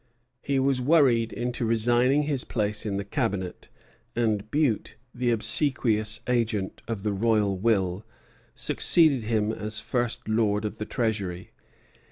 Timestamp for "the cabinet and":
2.97-4.49